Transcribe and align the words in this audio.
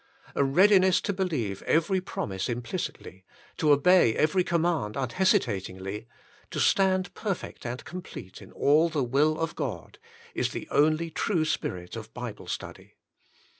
A 0.33 0.41
readi 0.41 0.81
ness 0.81 0.99
to 1.01 1.13
believe 1.13 1.61
every 1.61 2.01
promise 2.01 2.49
implicitly, 2.49 3.23
to 3.57 3.69
obey 3.71 4.15
every 4.15 4.43
command 4.43 4.95
unhesitatingly, 4.95 6.07
to 6.49 6.59
"stand 6.59 7.13
per 7.13 7.35
fect 7.35 7.67
and 7.67 7.85
complete 7.85 8.41
in 8.41 8.51
all 8.51 8.89
the 8.89 9.03
will 9.03 9.37
of 9.37 9.53
God," 9.55 9.99
is 10.33 10.53
the 10.53 10.61
Meditation 10.61 10.75
75 10.85 10.85
only 10.91 11.09
true 11.11 11.45
spirit 11.45 11.95
of 11.95 12.13
Bible 12.15 12.47
study. 12.47 12.95